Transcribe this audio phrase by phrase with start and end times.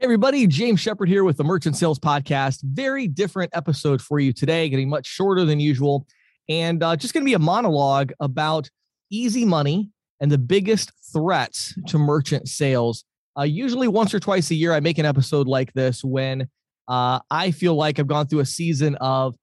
[0.00, 2.62] everybody, James Shepard here with the Merchant Sales Podcast.
[2.62, 6.06] Very different episode for you today, getting much shorter than usual,
[6.48, 8.70] and uh, just going to be a monologue about
[9.10, 9.90] easy money
[10.20, 13.04] and the biggest threats to merchant sales.
[13.36, 16.48] Uh, usually, once or twice a year, I make an episode like this when
[16.86, 19.34] uh, I feel like I've gone through a season of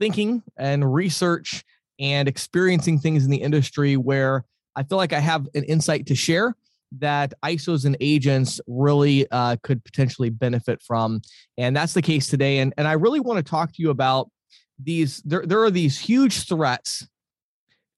[0.00, 1.62] thinking and research
[2.00, 6.16] and experiencing things in the industry where I feel like I have an insight to
[6.16, 6.56] share
[6.92, 11.20] that ISOs and agents really uh, could potentially benefit from.
[11.58, 12.58] And that's the case today.
[12.58, 14.30] And, and I really want to talk to you about
[14.82, 15.22] these.
[15.24, 17.06] There, there are these huge threats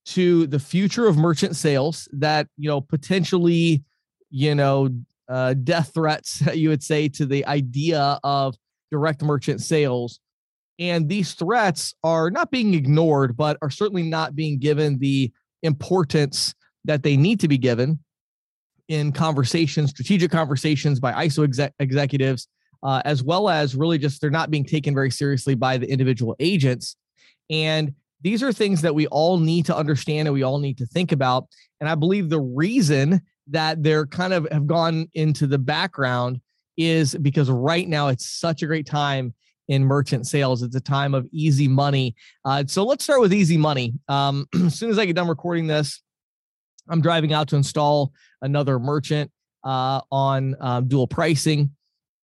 [0.07, 3.83] to the future of merchant sales that, you know, potentially,
[4.29, 4.89] you know,
[5.27, 8.55] uh, death threats, you would say, to the idea of
[8.91, 10.19] direct merchant sales.
[10.79, 15.31] And these threats are not being ignored, but are certainly not being given the
[15.63, 16.53] importance
[16.85, 17.99] that they need to be given
[18.87, 22.47] in conversations, strategic conversations by ISO exec- executives,
[22.83, 26.35] uh, as well as really just they're not being taken very seriously by the individual
[26.39, 26.95] agents.
[27.49, 30.85] And these are things that we all need to understand and we all need to
[30.85, 31.47] think about.
[31.79, 36.41] And I believe the reason that they're kind of have gone into the background
[36.77, 39.33] is because right now it's such a great time
[39.67, 40.63] in merchant sales.
[40.63, 42.15] It's a time of easy money.
[42.45, 43.93] Uh, so let's start with easy money.
[44.07, 46.01] Um, as soon as I get done recording this,
[46.89, 49.31] I'm driving out to install another merchant
[49.63, 51.71] uh, on um, dual pricing.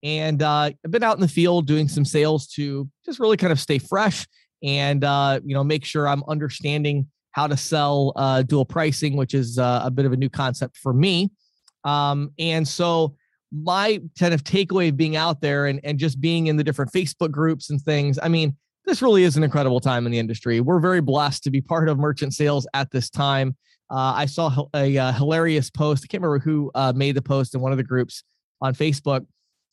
[0.03, 3.53] And uh, I've been out in the field doing some sales to just really kind
[3.53, 4.27] of stay fresh
[4.62, 9.35] and uh, you know make sure I'm understanding how to sell uh, dual pricing, which
[9.35, 11.31] is uh, a bit of a new concept for me.
[11.83, 13.17] Um, and so
[13.53, 16.92] my kind of takeaway of being out there and, and just being in the different
[16.92, 20.61] Facebook groups and things, I mean, this really is an incredible time in the industry.
[20.61, 23.57] We're very blessed to be part of merchant sales at this time.
[23.90, 26.04] Uh, I saw a, a, hilarious post.
[26.04, 28.24] I can't remember who uh, made the post in one of the groups
[28.60, 29.27] on Facebook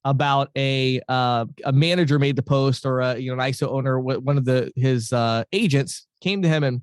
[0.03, 3.99] about a uh, a manager made the post or a, you know an ISO owner.
[3.99, 6.81] One of the his uh, agents came to him and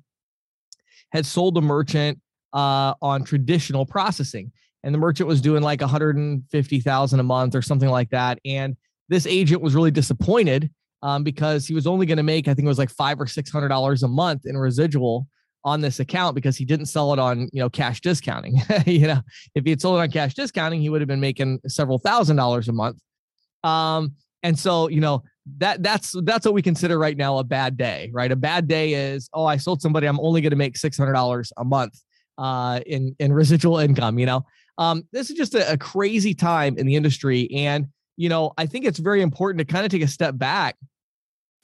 [1.11, 2.19] had sold a merchant
[2.53, 4.51] uh, on traditional processing,
[4.83, 8.39] and the merchant was doing like 150,000 a month or something like that.
[8.45, 8.75] And
[9.09, 12.65] this agent was really disappointed um, because he was only going to make I think
[12.65, 15.27] it was like five or six hundred dollars a month in residual
[15.63, 18.61] on this account because he didn't sell it on you know cash discounting.
[18.85, 19.21] You know
[19.55, 22.37] if he had sold it on cash discounting he would have been making several thousand
[22.37, 22.99] dollars a month.
[23.63, 25.23] Um and so you know
[25.57, 28.31] that that's that's what we consider right now a bad day right?
[28.31, 31.63] A bad day is oh i sold somebody i'm only going to make $600 a
[31.65, 32.01] month
[32.37, 34.45] uh in in residual income you know?
[34.77, 37.49] Um this is just a, a crazy time in the industry.
[37.51, 37.87] And
[38.17, 40.77] you know i think it's very important to kind of take a step back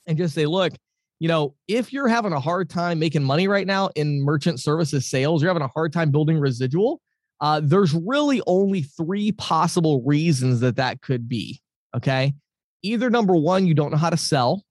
[0.06, 0.72] and just say look
[1.18, 5.06] you know, if you're having a hard time making money right now in merchant services
[5.06, 7.00] sales, you're having a hard time building residual,
[7.40, 11.60] uh, there's really only three possible reasons that that could be.
[11.94, 12.34] Okay.
[12.82, 14.62] Either number one, you don't know how to sell.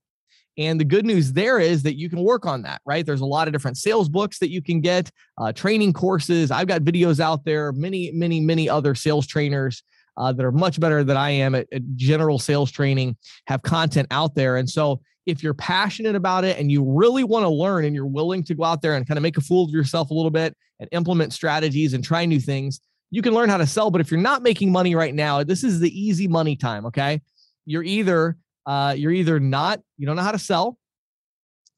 [0.58, 3.04] And the good news there is that you can work on that, right?
[3.04, 6.50] There's a lot of different sales books that you can get, uh, training courses.
[6.50, 9.82] I've got videos out there, many, many, many other sales trainers
[10.16, 13.16] uh, that are much better than I am at, at general sales training
[13.46, 14.56] have content out there.
[14.56, 18.06] And so if you're passionate about it and you really want to learn and you're
[18.06, 20.30] willing to go out there and kind of make a fool of yourself a little
[20.30, 23.90] bit and implement strategies and try new things, you can learn how to sell.
[23.90, 26.86] But if you're not making money right now, this is the easy money time.
[26.86, 27.20] Okay.
[27.64, 30.78] You're either, uh, you're either not, you don't know how to sell.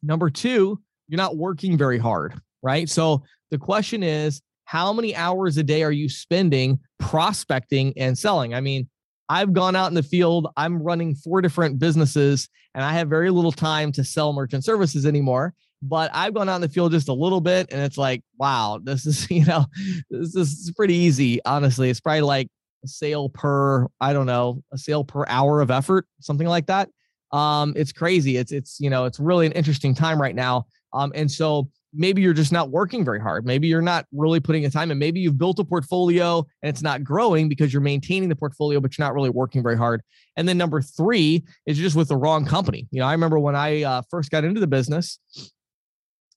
[0.02, 2.34] Number two, you're not working very hard.
[2.62, 2.88] Right.
[2.88, 8.52] So the question is, how many hours a day are you spending prospecting and selling?
[8.52, 8.86] I mean,
[9.30, 10.46] I've gone out in the field.
[10.58, 15.06] I'm running four different businesses and I have very little time to sell merchant services
[15.06, 15.54] anymore.
[15.80, 18.78] But I've gone out in the field just a little bit and it's like, wow,
[18.82, 19.64] this is, you know,
[20.10, 21.40] this is pretty easy.
[21.46, 22.48] Honestly, it's probably like
[22.84, 26.90] a sale per, I don't know, a sale per hour of effort, something like that.
[27.32, 28.36] Um, it's crazy.
[28.36, 30.66] It's, it's, you know, it's really an interesting time right now.
[30.92, 33.46] Um, and so maybe you're just not working very hard.
[33.46, 36.82] Maybe you're not really putting the time and maybe you've built a portfolio and it's
[36.82, 40.02] not growing because you're maintaining the portfolio, but you're not really working very hard.
[40.36, 42.86] And then number three is just with the wrong company.
[42.90, 45.18] You know, I remember when I uh, first got into the business,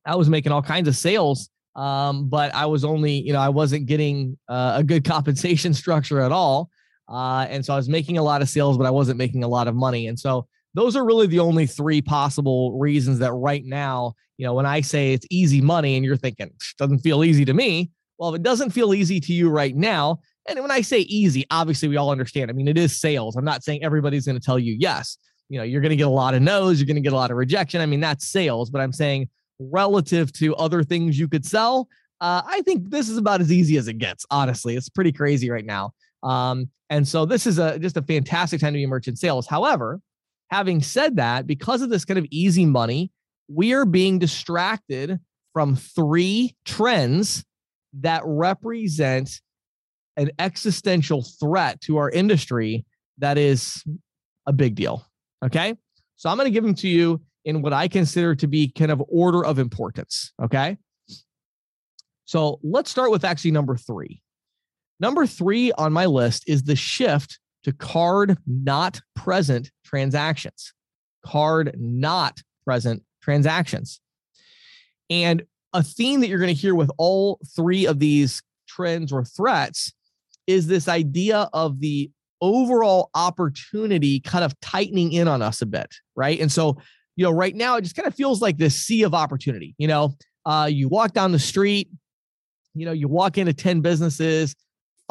[0.06, 3.50] I was making all kinds of sales, um, but I was only, you know, I
[3.50, 6.70] wasn't getting uh, a good compensation structure at all.
[7.10, 9.48] Uh, and so I was making a lot of sales, but I wasn't making a
[9.48, 10.08] lot of money.
[10.08, 14.54] And so those are really the only three possible reasons that right now, you know,
[14.54, 17.92] when I say it's easy money and you're thinking, doesn't feel easy to me.
[18.18, 21.46] Well, if it doesn't feel easy to you right now, and when I say easy,
[21.52, 22.50] obviously we all understand.
[22.50, 23.36] I mean, it is sales.
[23.36, 25.18] I'm not saying everybody's going to tell you yes.
[25.50, 27.16] You know, you're going to get a lot of no's, you're going to get a
[27.16, 27.82] lot of rejection.
[27.82, 29.30] I mean, that's sales, but I'm saying
[29.60, 31.90] relative to other things you could sell,
[32.22, 34.26] uh, I think this is about as easy as it gets.
[34.32, 35.94] Honestly, it's pretty crazy right now.
[36.24, 39.48] Um, and so this is a just a fantastic time to be merchant sales.
[39.48, 40.00] However,
[40.52, 43.12] having said that, because of this kind of easy money,
[43.48, 45.20] we are being distracted
[45.54, 47.44] from three trends
[47.94, 49.42] that represent
[50.18, 52.86] an existential threat to our industry
[53.18, 53.84] that is
[54.46, 55.06] a big deal.
[55.44, 55.76] Okay.
[56.18, 58.92] So I'm going to give them to you in what I consider to be kind
[58.92, 60.32] of order of importance.
[60.42, 60.78] Okay.
[62.26, 64.22] So let's start with actually number three.
[65.00, 70.74] Number three on my list is the shift to card not present transactions.
[71.26, 74.02] Card not present transactions.
[75.10, 75.44] And
[75.74, 79.94] a theme that you're going to hear with all three of these trends or threats
[80.48, 82.10] is this idea of the
[82.42, 86.40] overall opportunity kind of tightening in on us a bit, right?
[86.40, 86.78] And so,
[87.16, 89.76] you know, right now it just kind of feels like this sea of opportunity.
[89.78, 90.16] You know,
[90.46, 91.90] uh, you walk down the street,
[92.74, 94.56] you know, you walk into 10 businesses,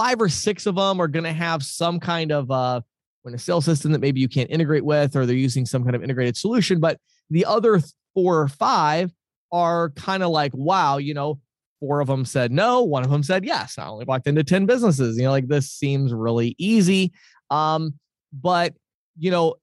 [0.01, 2.81] five or six of them are going to have some kind of uh,
[3.21, 5.95] when a sales system that maybe you can't integrate with, or they're using some kind
[5.95, 6.81] of integrated solution.
[6.81, 6.99] But
[7.29, 7.83] the other
[8.15, 9.13] four or five
[9.53, 11.39] are kind of like, wow, you know,
[11.81, 13.77] four of them said no, one of them said yes.
[13.77, 15.19] I only walked into 10 businesses.
[15.19, 17.13] You know, like this seems really easy.
[17.51, 17.93] Um,
[18.33, 18.73] but
[19.19, 19.57] you know,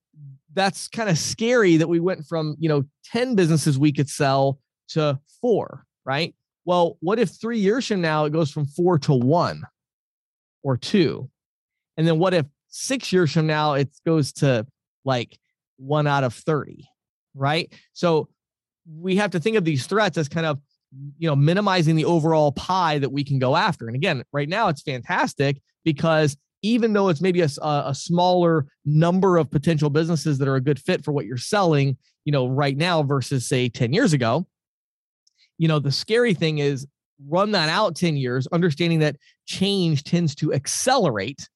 [0.54, 4.60] that's kind of scary that we went from, you know, 10 businesses we could sell
[4.90, 6.36] to four, right?
[6.64, 9.64] Well, what if three years from now it goes from four to one
[10.68, 11.30] or two?
[11.96, 14.68] And then what if six years from now it goes to
[15.06, 15.40] like
[15.78, 16.86] one out of 30,
[17.34, 17.72] right?
[17.94, 18.28] So
[18.86, 20.60] we have to think of these threats as kind of
[21.18, 24.70] you know minimizing the overall pie that we can go after and again right now
[24.70, 30.48] it's fantastic because even though it's maybe a, a smaller number of potential businesses that
[30.48, 33.92] are a good fit for what you're selling you know right now versus say 10
[33.92, 34.48] years ago
[35.58, 36.88] you know the scary thing is
[37.28, 39.16] run that out 10 years understanding that
[39.46, 41.48] change tends to accelerate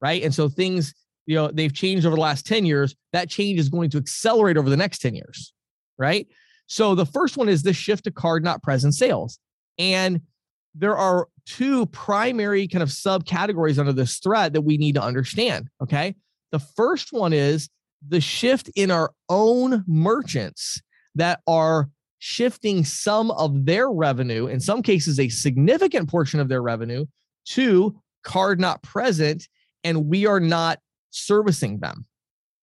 [0.00, 0.92] right and so things
[1.26, 4.56] you know they've changed over the last 10 years that change is going to accelerate
[4.56, 5.52] over the next 10 years
[5.98, 6.26] right
[6.66, 9.38] so the first one is the shift to card not present sales.
[9.78, 10.22] And
[10.74, 15.68] there are two primary kind of subcategories under this threat that we need to understand.
[15.82, 16.14] Okay.
[16.52, 17.68] The first one is
[18.06, 20.80] the shift in our own merchants
[21.14, 21.88] that are
[22.26, 27.04] shifting some of their revenue, in some cases, a significant portion of their revenue
[27.44, 29.46] to card not present,
[29.84, 30.78] and we are not
[31.10, 32.06] servicing them.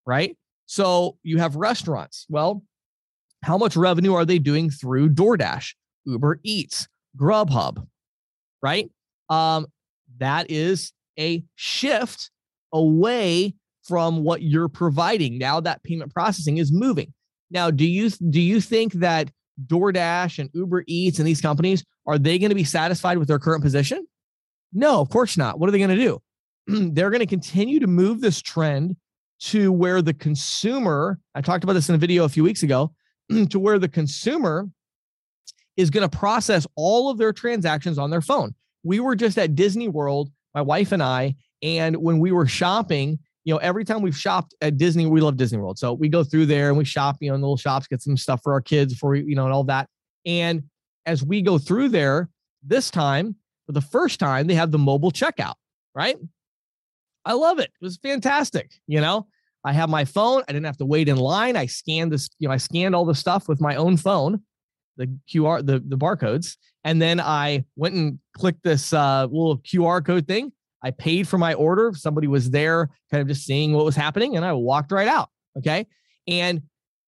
[0.04, 0.36] Right.
[0.66, 2.25] So you have restaurants.
[2.28, 2.63] Well,
[3.44, 5.75] how much revenue are they doing through DoorDash,
[6.06, 7.86] Uber Eats, Grubhub,
[8.64, 8.90] right?
[9.30, 9.68] Um,
[10.18, 12.31] that is a shift
[12.74, 13.54] away
[13.84, 15.38] from what you're providing.
[15.38, 17.14] Now that payment processing is moving.
[17.52, 19.30] Now, do you do you think that
[19.68, 23.39] DoorDash and Uber Eats and these companies are they going to be satisfied with their
[23.39, 24.06] current position?
[24.74, 25.59] No, of course not.
[25.59, 26.21] What are they going to do?
[26.94, 28.95] They're going to continue to move this trend
[29.42, 32.94] to where the consumer, I talked about this in a video a few weeks ago,
[33.50, 34.69] to where the consumer
[35.77, 38.54] is going to process all of their transactions on their phone.
[38.83, 43.19] We were just at Disney World, my wife and I, and when we were shopping,
[43.44, 45.80] you know, every time we've shopped at Disney, we love Disney World.
[45.80, 48.02] So we go through there and we shop, you know, in the little shops, get
[48.02, 49.90] some stuff for our kids for, you know, and all that.
[50.26, 50.64] And
[51.06, 52.30] as we go through there,
[52.64, 53.36] this time,
[53.66, 55.56] for the first time, they have the mobile checkout,
[55.96, 56.18] right?
[57.26, 57.72] I love it.
[57.82, 58.72] It was fantastic.
[58.88, 59.28] You know,
[59.64, 60.44] I have my phone.
[60.48, 61.56] I didn't have to wait in line.
[61.56, 64.42] I scanned this, you know, I scanned all the stuff with my own phone,
[64.98, 66.57] the QR, the, the barcodes.
[66.83, 70.52] And then I went and clicked this uh, little QR code thing.
[70.83, 71.94] I paid for my order.
[71.95, 75.30] Somebody was there kind of just seeing what was happening and I walked right out.
[75.57, 75.85] Okay.
[76.28, 76.61] And,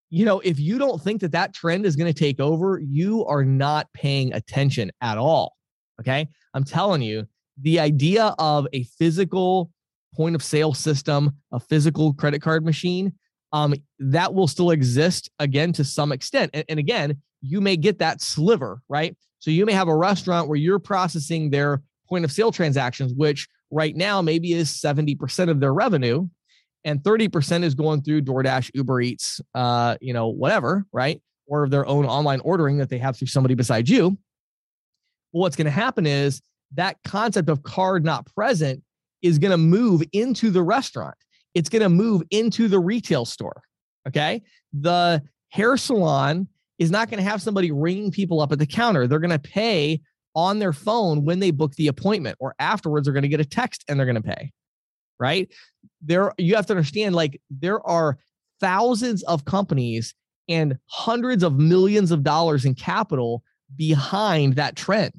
[0.10, 3.26] you know, if you don't think that that trend is going to take over, you
[3.26, 5.56] are not paying attention at all.
[6.00, 6.28] Okay.
[6.54, 7.28] I'm telling you,
[7.62, 9.70] the idea of a physical
[10.16, 13.14] point of sale system, a physical credit card machine,
[13.52, 16.52] um, that will still exist again to some extent.
[16.54, 19.16] And, and again, you may get that sliver, right?
[19.40, 23.48] So you may have a restaurant where you're processing their point of sale transactions, which
[23.74, 26.28] right now maybe is 70% of their revenue
[26.86, 31.22] and 30% is going through DoorDash, Uber Eats, uh, you know, whatever, right?
[31.48, 34.18] Or their own online ordering that they have through somebody besides you.
[35.32, 36.42] Well, what's going to happen is
[36.76, 38.84] that concept of card not present
[39.22, 41.16] is going to move into the restaurant.
[41.54, 43.62] It's going to move into the retail store.
[44.08, 44.44] Okay.
[44.74, 46.48] The hair salon
[46.80, 49.08] is not going to have somebody ringing people up at the counter.
[49.08, 50.02] They're going to pay
[50.36, 53.46] on their phone when they book the appointment or afterwards they're going to get a
[53.46, 54.52] text and they're going to pay.
[55.20, 55.50] Right?
[56.02, 58.18] There you have to understand like there are
[58.60, 60.14] thousands of companies
[60.50, 63.44] and hundreds of millions of dollars in capital
[63.76, 65.14] behind that trend.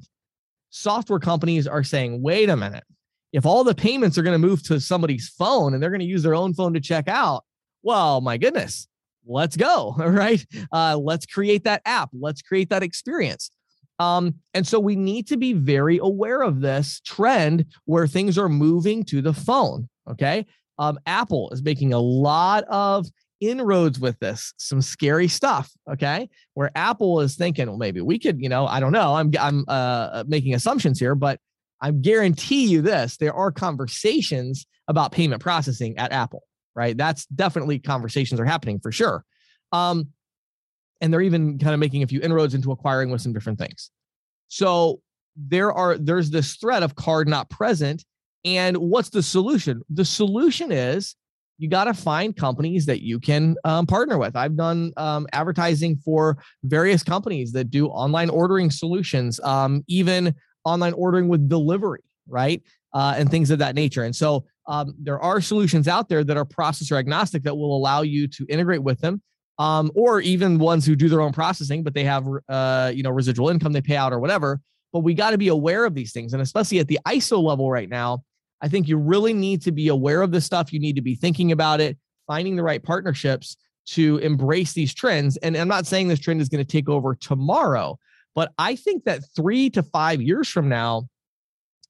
[0.69, 2.83] Software companies are saying, "Wait a minute
[3.31, 6.05] If all the payments are going to move to somebody's phone and they're going to
[6.05, 7.43] use their own phone to check out,
[7.83, 8.87] well, my goodness,
[9.25, 9.95] let's go.
[9.99, 10.45] All right.
[10.71, 12.09] Uh, let's create that app.
[12.13, 13.51] Let's create that experience.
[13.99, 18.49] Um, and so we need to be very aware of this trend where things are
[18.49, 19.87] moving to the phone.
[20.09, 20.45] Okay.
[20.77, 23.07] Um, Apple is making a lot of
[23.39, 25.71] inroads with this, some scary stuff.
[25.89, 26.29] Okay.
[26.53, 29.15] Where Apple is thinking, well, maybe we could, you know, I don't know.
[29.15, 31.39] I'm, I'm uh, making assumptions here, but
[31.81, 36.43] I guarantee you this there are conversations about payment processing at Apple,
[36.75, 36.95] right?
[36.95, 39.23] That's definitely conversations are happening for sure.
[39.71, 40.09] Um,
[41.05, 43.91] and they're even kind of making a few inroads into acquiring with some different things.
[44.47, 45.01] So
[45.35, 48.03] there are there's this threat of card not present.
[48.43, 49.83] And what's the solution?
[49.91, 51.15] The solution is
[51.59, 54.35] you got to find companies that you can um, partner with.
[54.35, 60.33] I've done um, advertising for various companies that do online ordering solutions, um, even
[60.63, 62.63] online ordering with delivery, right?
[62.93, 64.03] Uh, and things of that nature.
[64.03, 68.01] And so um, there are solutions out there that are processor agnostic that will allow
[68.01, 69.21] you to integrate with them
[69.57, 73.09] um, or even ones who do their own processing, but they have uh, you know
[73.09, 74.61] residual income they pay out or whatever.
[74.91, 77.69] But we got to be aware of these things, and especially at the ISO level
[77.69, 78.23] right now,
[78.61, 80.71] I think you really need to be aware of this stuff.
[80.71, 81.97] You need to be thinking about it,
[82.27, 83.57] finding the right partnerships
[83.87, 85.37] to embrace these trends.
[85.37, 87.99] And I'm not saying this trend is going to take over tomorrow,
[88.33, 91.03] but I think that three to five years from now,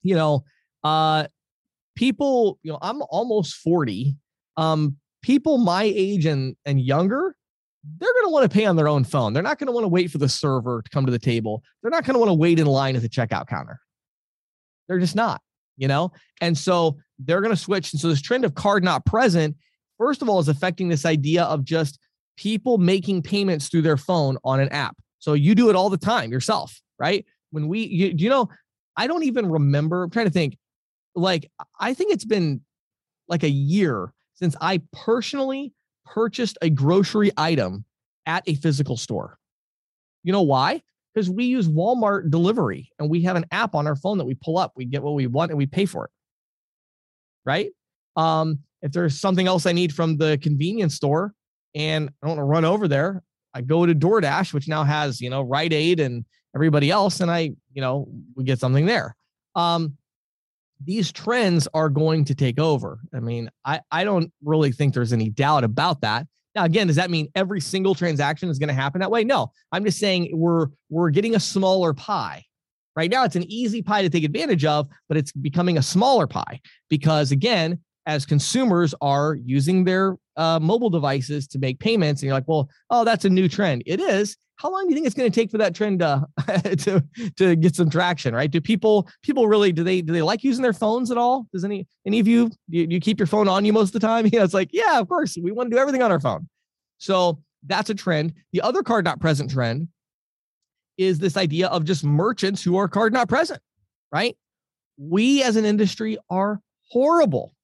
[0.03, 0.43] you know,
[0.83, 1.27] uh,
[1.95, 4.15] people, you know, I'm almost 40.
[4.57, 7.35] Um, people my age and and younger
[7.97, 9.33] they're going to want to pay on their own phone.
[9.33, 11.63] They're not going to want to wait for the server to come to the table.
[11.81, 13.79] They're not going to want to wait in line at the checkout counter.
[14.87, 15.41] They're just not,
[15.77, 16.11] you know?
[16.41, 17.93] And so they're going to switch.
[17.93, 19.55] And so this trend of card not present,
[19.97, 21.99] first of all, is affecting this idea of just
[22.37, 24.95] people making payments through their phone on an app.
[25.19, 27.25] So you do it all the time yourself, right?
[27.51, 28.49] When we, you, you know,
[28.97, 30.57] I don't even remember, I'm trying to think,
[31.15, 31.49] like,
[31.79, 32.61] I think it's been
[33.27, 35.73] like a year since I personally
[36.05, 37.85] purchased a grocery item
[38.25, 39.37] at a physical store.
[40.23, 40.81] You know why?
[41.13, 44.35] Because we use Walmart delivery and we have an app on our phone that we
[44.35, 46.11] pull up, we get what we want and we pay for it.
[47.45, 47.71] Right?
[48.15, 51.33] Um, if there's something else I need from the convenience store
[51.73, 55.21] and I don't want to run over there, I go to DoorDash, which now has,
[55.21, 59.15] you know, Rite Aid and everybody else, and I, you know, we get something there.
[59.55, 59.97] Um,
[60.83, 62.99] these trends are going to take over.
[63.13, 66.27] I mean, I, I don't really think there's any doubt about that.
[66.53, 69.23] Now, again, does that mean every single transaction is going to happen that way?
[69.23, 72.45] No, I'm just saying we're we're getting a smaller pie.
[72.95, 76.27] Right now, it's an easy pie to take advantage of, but it's becoming a smaller
[76.27, 82.27] pie because, again, as consumers are using their uh, mobile devices to make payments, and
[82.27, 83.83] you're like, well, oh, that's a new trend.
[83.85, 84.37] It is.
[84.57, 87.03] How long do you think it's going to take for that trend uh, to
[87.35, 88.33] to get some traction?
[88.33, 88.49] Right?
[88.49, 91.47] Do people people really do they do they like using their phones at all?
[91.51, 93.99] Does any any of you do you, you keep your phone on you most of
[93.99, 94.25] the time?
[94.31, 96.47] Yeah, it's like yeah, of course we want to do everything on our phone.
[96.97, 98.33] So that's a trend.
[98.53, 99.89] The other card not present trend
[100.97, 103.61] is this idea of just merchants who are card not present.
[104.11, 104.37] Right?
[104.97, 107.54] We as an industry are horrible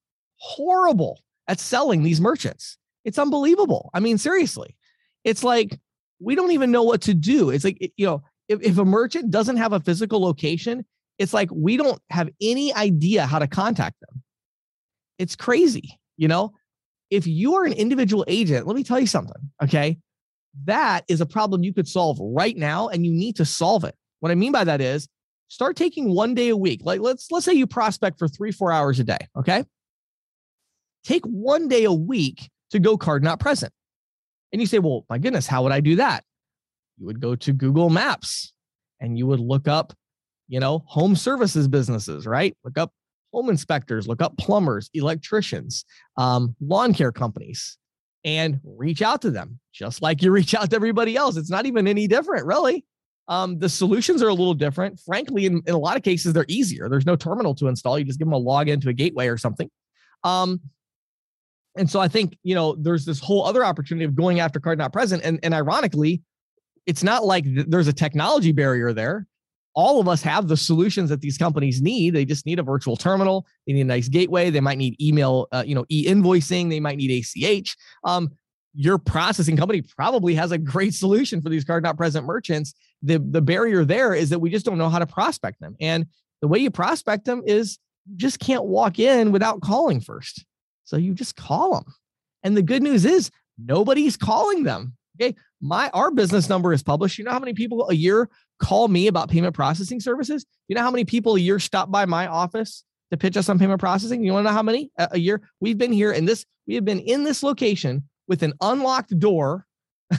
[0.41, 2.77] horrible at selling these merchants.
[3.05, 3.89] It's unbelievable.
[3.93, 4.75] I mean, seriously,
[5.23, 5.79] it's like
[6.19, 7.49] we don't even know what to do.
[7.49, 10.85] It's like, you know, if, if a merchant doesn't have a physical location,
[11.17, 14.23] it's like we don't have any idea how to contact them.
[15.19, 16.53] It's crazy, you know?
[17.09, 19.99] If you are an individual agent, let me tell you something, okay?
[20.65, 23.95] That is a problem you could solve right now and you need to solve it.
[24.19, 25.07] What I mean by that is
[25.47, 26.81] start taking one day a week.
[26.83, 29.65] Like let's let's say you prospect for 3-4 hours a day, okay?
[31.03, 33.73] Take one day a week to go card not present.
[34.51, 36.23] And you say, well, my goodness, how would I do that?
[36.97, 38.53] You would go to Google Maps
[38.99, 39.93] and you would look up,
[40.47, 42.55] you know, home services businesses, right?
[42.63, 42.91] Look up
[43.33, 45.85] home inspectors, look up plumbers, electricians,
[46.17, 47.77] um, lawn care companies,
[48.23, 51.37] and reach out to them just like you reach out to everybody else.
[51.37, 52.85] It's not even any different, really.
[53.27, 54.99] Um, the solutions are a little different.
[54.99, 56.89] Frankly, in, in a lot of cases, they're easier.
[56.89, 57.97] There's no terminal to install.
[57.97, 59.69] You just give them a login to a gateway or something.
[60.23, 60.59] Um,
[61.77, 64.77] and so I think, you know, there's this whole other opportunity of going after card
[64.77, 65.23] not present.
[65.23, 66.21] And, and ironically,
[66.85, 69.27] it's not like th- there's a technology barrier there.
[69.73, 72.13] All of us have the solutions that these companies need.
[72.13, 73.47] They just need a virtual terminal.
[73.65, 74.49] They need a nice gateway.
[74.49, 76.69] They might need email, uh, you know, e-invoicing.
[76.69, 77.77] They might need ACH.
[78.03, 78.29] Um,
[78.73, 82.73] your processing company probably has a great solution for these card not present merchants.
[83.01, 85.77] The, the barrier there is that we just don't know how to prospect them.
[85.79, 86.05] And
[86.41, 90.45] the way you prospect them is you just can't walk in without calling first.
[90.91, 91.93] So you just call them.
[92.43, 94.93] And the good news is nobody's calling them.
[95.15, 95.35] Okay.
[95.61, 97.17] My our business number is published.
[97.17, 98.29] You know how many people a year
[98.59, 100.45] call me about payment processing services?
[100.67, 103.57] You know how many people a year stop by my office to pitch us on
[103.57, 104.21] payment processing?
[104.25, 105.41] You want to know how many a, year?
[105.61, 109.65] We've been here in this, we have been in this location with an unlocked door,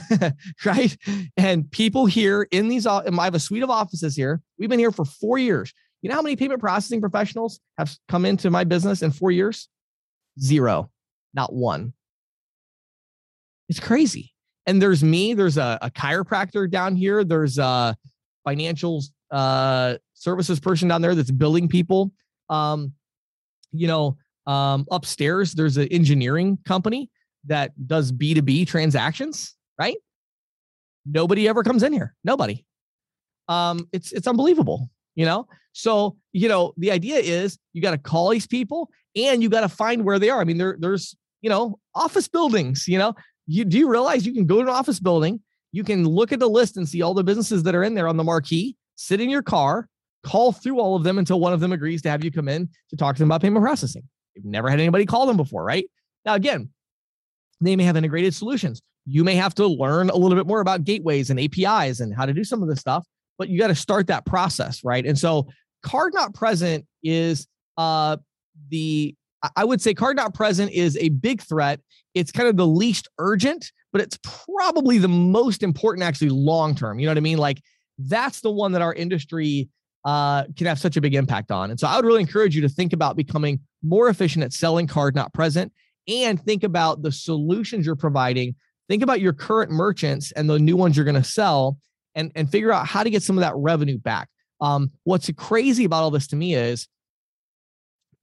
[0.65, 0.97] right?
[1.37, 4.41] And people here in these, I have a suite of offices here.
[4.57, 5.71] We've been here for four years.
[6.01, 9.69] You know how many payment processing professionals have come into my business in four years?
[10.39, 10.91] Zero,
[11.33, 11.93] not one.
[13.69, 14.33] It's crazy.
[14.65, 17.95] And there's me, there's a, a chiropractor down here, there's a
[18.43, 22.11] financial uh, services person down there that's billing people.
[22.49, 22.93] Um,
[23.71, 27.09] you know, um, upstairs, there's an engineering company
[27.45, 29.97] that does B2B transactions, right?
[31.05, 32.15] Nobody ever comes in here.
[32.23, 32.65] Nobody.
[33.49, 35.47] Um, it's it's unbelievable, you know.
[35.73, 39.61] So, you know, the idea is you got to call these people and you got
[39.61, 40.39] to find where they are.
[40.39, 43.13] I mean, there, there's, you know, office buildings, you know,
[43.47, 45.41] you do you realize you can go to an office building,
[45.71, 48.07] you can look at the list and see all the businesses that are in there
[48.07, 49.89] on the marquee, sit in your car,
[50.23, 52.69] call through all of them until one of them agrees to have you come in
[52.89, 54.03] to talk to them about payment processing.
[54.35, 55.85] You've never had anybody call them before, right?
[56.25, 56.69] Now, again,
[57.61, 58.81] they may have integrated solutions.
[59.05, 62.25] You may have to learn a little bit more about gateways and APIs and how
[62.25, 63.05] to do some of this stuff,
[63.37, 65.05] but you got to start that process, right?
[65.05, 65.47] And so,
[65.83, 67.47] card not present is
[67.77, 68.17] uh,
[68.69, 69.15] the
[69.55, 71.81] I would say card not present is a big threat.
[72.13, 76.99] It's kind of the least urgent, but it's probably the most important actually long term.
[76.99, 77.37] You know what I mean?
[77.37, 77.61] Like
[77.97, 79.69] that's the one that our industry
[80.05, 81.71] uh, can have such a big impact on.
[81.71, 84.87] And so I would really encourage you to think about becoming more efficient at selling
[84.87, 85.71] card not present
[86.07, 88.55] and think about the solutions you're providing.
[88.89, 91.77] Think about your current merchants and the new ones you're going to sell
[92.15, 94.29] and, and figure out how to get some of that revenue back.
[94.61, 96.87] Um, what's crazy about all this to me is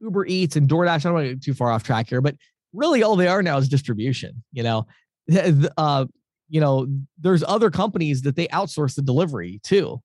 [0.01, 0.89] Uber Eats and DoorDash.
[0.89, 2.37] I don't want to get too far off track here, but
[2.73, 4.43] really all they are now is distribution.
[4.53, 4.87] You know,
[5.77, 6.07] uh,
[6.49, 6.87] you know,
[7.19, 10.01] there's other companies that they outsource the delivery to.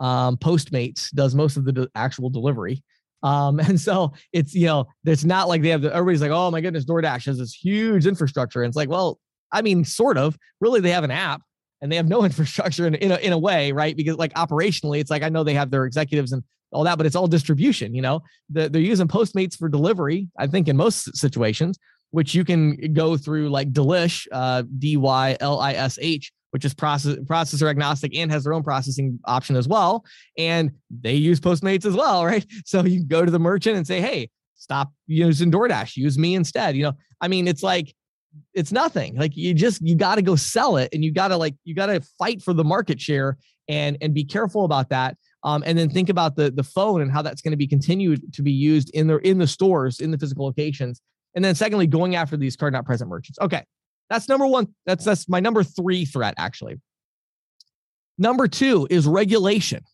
[0.00, 2.82] Um, Postmates does most of the de- actual delivery.
[3.22, 6.50] Um, and so it's, you know, it's not like they have the, everybody's like, oh
[6.50, 8.62] my goodness, DoorDash has this huge infrastructure.
[8.62, 9.18] And it's like, well,
[9.50, 11.42] I mean, sort of, really, they have an app
[11.80, 13.96] and they have no infrastructure in, in, a, in a way, right?
[13.96, 17.06] Because like operationally, it's like, I know they have their executives and all that, but
[17.06, 21.16] it's all distribution, you know, the, they're using Postmates for delivery, I think in most
[21.16, 21.78] situations,
[22.10, 26.64] which you can go through like Dylish, uh, D Y L I S H, which
[26.64, 30.04] is process processor agnostic and has their own processing option as well.
[30.36, 32.44] And they use Postmates as well, right?
[32.64, 36.76] So you go to the merchant and say, hey, stop using DoorDash, use me instead.
[36.76, 37.94] You know, I mean, it's like
[38.54, 39.16] it's nothing.
[39.16, 41.74] Like you just you got to go sell it and you got to like you
[41.74, 43.36] got to fight for the market share
[43.68, 45.16] and and be careful about that.
[45.44, 48.32] Um, and then think about the the phone and how that's going to be continued
[48.34, 51.00] to be used in the in the stores in the physical locations
[51.34, 53.38] and then secondly, going after these card not present merchants.
[53.38, 53.64] Okay.
[54.10, 54.74] That's number one.
[54.86, 56.80] That's that's my number three threat, actually.
[58.18, 59.84] Number two is regulation.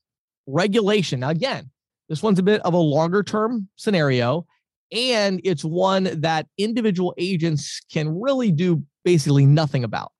[0.47, 1.21] Regulation.
[1.21, 1.71] Now, again,
[2.09, 4.47] this one's a bit of a longer term scenario,
[4.95, 10.13] and it's one that individual agents can really do basically nothing about.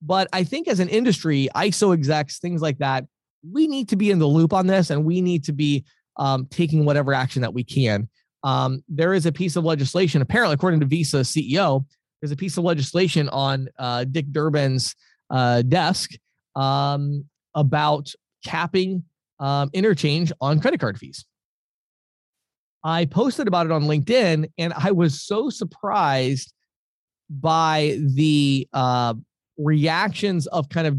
[0.00, 3.04] But I think as an industry, ISO execs, things like that,
[3.50, 5.84] we need to be in the loop on this and we need to be
[6.16, 8.08] um, taking whatever action that we can
[8.46, 11.84] um, there is a piece of legislation, apparently, according to Visa CEO,
[12.20, 14.94] there's a piece of legislation on uh, Dick Durbin's
[15.30, 16.12] uh, desk
[16.54, 17.24] um,
[17.56, 18.12] about
[18.44, 19.02] capping
[19.40, 21.26] um, interchange on credit card fees.
[22.86, 26.52] I posted about it on LinkedIn, and I was so surprised
[27.28, 29.14] by the uh,
[29.58, 30.96] reactions of kind of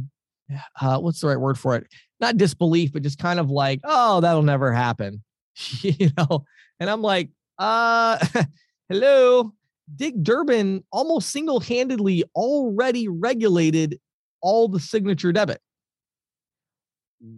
[0.82, 1.88] uh, what's the right word for it?
[2.19, 5.23] Not disbelief, but just kind of like, oh, that'll never happen,
[5.82, 6.43] you know.
[6.82, 8.17] And I'm like, uh,
[8.89, 9.54] hello.
[9.95, 13.97] Dick Durbin almost single handedly already regulated
[14.41, 15.62] all the signature debit.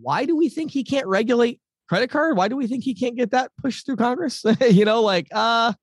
[0.01, 2.37] Why do we think he can't regulate credit card?
[2.37, 4.45] Why do we think he can't get that pushed through Congress?
[4.69, 5.73] you know, like, uh,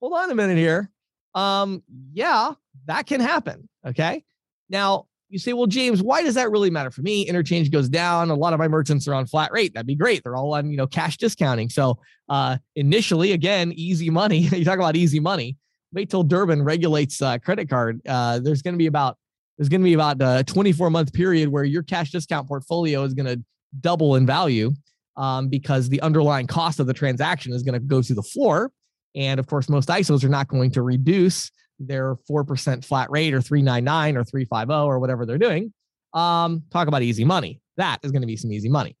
[0.00, 0.90] hold on a minute here.
[1.34, 2.52] Um, yeah,
[2.86, 3.68] that can happen.
[3.84, 4.24] Okay.
[4.70, 7.26] Now, you say, well, James, why does that really matter for me?
[7.26, 8.30] Interchange goes down.
[8.30, 9.74] A lot of my merchants are on flat rate.
[9.74, 10.22] That'd be great.
[10.22, 11.68] They're all on, you know, cash discounting.
[11.68, 11.98] So
[12.28, 14.38] uh, initially, again, easy money.
[14.52, 15.56] you talk about easy money.
[15.92, 18.00] Wait till Durbin regulates uh, credit card.
[18.06, 19.18] Uh, there's going to be about
[19.58, 23.14] there's going to be about a 24 month period where your cash discount portfolio is
[23.14, 23.42] going to
[23.80, 24.72] double in value
[25.16, 28.70] um, because the underlying cost of the transaction is going to go through the floor.
[29.14, 33.40] And of course, most ISOs are not going to reduce their 4% flat rate or
[33.40, 35.72] 399 or 350 or whatever they're doing.
[36.12, 37.60] Um, talk about easy money.
[37.76, 38.96] That is going to be some easy money.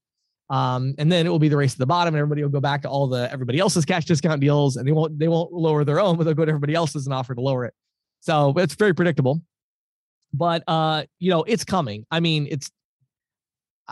[0.48, 2.60] Um, and then it will be the race to the bottom, and everybody will go
[2.60, 5.82] back to all the everybody else's cash discount deals, and they won't they won't lower
[5.84, 7.74] their own, but they'll go to everybody else's and offer to lower it.
[8.20, 9.42] So it's very predictable.
[10.32, 12.06] But uh, you know, it's coming.
[12.10, 12.70] I mean, it's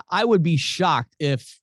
[0.08, 1.58] I would be shocked if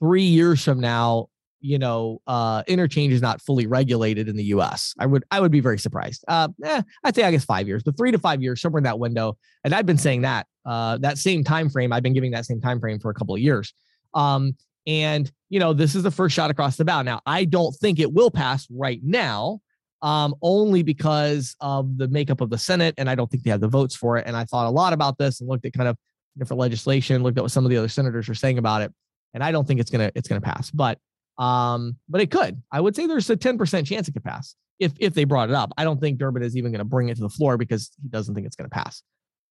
[0.00, 1.28] three years from now
[1.60, 4.94] you know, uh, interchange is not fully regulated in the U.S.
[4.98, 6.24] I would I would be very surprised.
[6.26, 8.84] Uh, eh, I'd say I guess five years, but three to five years, somewhere in
[8.84, 9.36] that window.
[9.64, 11.92] And I've been saying that uh, that same time frame.
[11.92, 13.74] I've been giving that same time frame for a couple of years.
[14.14, 17.02] Um, and you know, this is the first shot across the bow.
[17.02, 19.60] Now, I don't think it will pass right now,
[20.00, 23.60] um, only because of the makeup of the Senate, and I don't think they have
[23.60, 24.26] the votes for it.
[24.26, 25.96] And I thought a lot about this and looked at kind of
[26.38, 28.94] different legislation, looked at what some of the other senators are saying about it,
[29.34, 30.70] and I don't think it's gonna it's gonna pass.
[30.70, 30.98] But
[31.38, 32.62] um, but it could.
[32.70, 35.54] I would say there's a 10% chance it could pass if if they brought it
[35.54, 35.72] up.
[35.76, 38.34] I don't think Durbin is even to bring it to the floor because he doesn't
[38.34, 39.02] think it's to pass.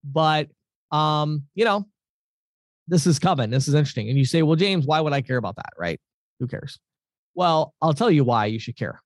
[0.03, 0.49] But
[0.91, 1.87] um, you know,
[2.87, 3.49] this is coming.
[3.49, 4.09] This is interesting.
[4.09, 5.73] And you say, well, James, why would I care about that?
[5.77, 5.99] Right?
[6.39, 6.79] Who cares?
[7.35, 9.01] Well, I'll tell you why you should care.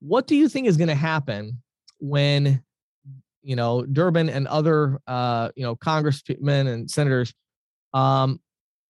[0.00, 1.62] What do you think is going to happen
[1.98, 2.62] when
[3.42, 7.32] you know Durbin and other uh, you know congressmen and senators
[7.94, 8.40] um,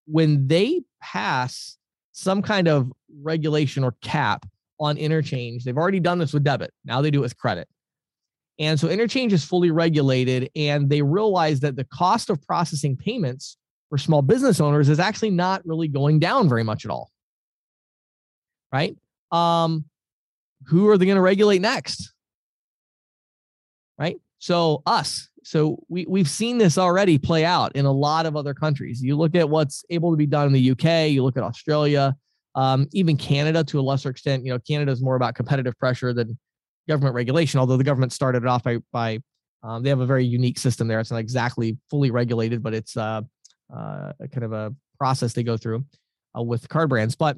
[0.07, 1.77] when they pass
[2.13, 2.93] some kind of
[3.23, 4.47] regulation or cap
[4.81, 5.65] on interchange.
[5.65, 6.73] They've already done this with debit.
[6.85, 7.69] Now they do it with credit.
[8.59, 13.59] And so interchange is fully regulated, and they realize that the cost of processing payments
[13.91, 17.11] for small business owners is actually not really going down very much at all.
[18.73, 18.97] Right?
[19.31, 19.85] Um,
[20.67, 22.13] who are they going to regulate next?
[23.99, 24.17] Right?
[24.39, 25.29] So us.
[25.47, 29.01] So we we've seen this already play out in a lot of other countries.
[29.01, 32.17] You look at what's able to be done in the UK, you look at Australia,
[32.57, 34.45] um, even Canada to a lesser extent.
[34.45, 36.37] You know, Canada is more about competitive pressure than
[36.89, 37.61] government regulation.
[37.61, 39.21] Although the government started it off by by
[39.63, 40.99] um, they have a very unique system there.
[40.99, 43.21] It's not exactly fully regulated, but it's uh,
[43.73, 45.85] uh, kind of a process they go through
[46.37, 47.15] uh, with card brands.
[47.15, 47.37] But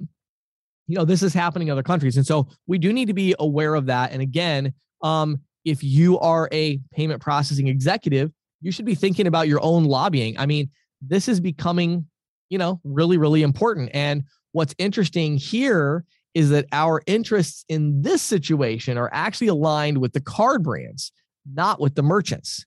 [0.87, 3.35] you know, this is happening in other countries, and so we do need to be
[3.39, 4.13] aware of that.
[4.13, 9.49] And again, um, if you are a payment processing executive, you should be thinking about
[9.49, 10.39] your own lobbying.
[10.39, 12.07] I mean, this is becoming,
[12.49, 13.91] you know, really, really important.
[13.95, 16.05] And What's interesting here
[16.35, 21.13] is that our interests in this situation are actually aligned with the card brands,
[21.55, 22.65] not with the merchants.